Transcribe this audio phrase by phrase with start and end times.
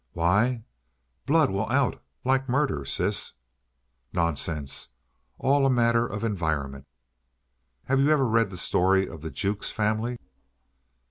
[0.13, 0.63] "Why?
[1.27, 3.33] Blood will out, like murder, sis."
[4.11, 4.87] "Nonsense!
[5.37, 6.87] All a matter of environment."
[7.83, 10.17] "Have you ever read the story of the Jukes family?"